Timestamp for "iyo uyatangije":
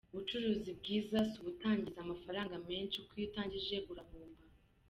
3.15-3.75